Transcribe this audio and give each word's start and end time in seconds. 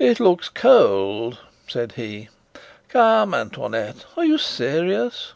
"It 0.00 0.18
looks 0.18 0.48
cold," 0.48 1.38
said 1.68 1.92
he. 1.92 2.28
"Come, 2.88 3.34
Antoinette, 3.34 4.04
are 4.16 4.24
you 4.24 4.36
serious?" 4.36 5.34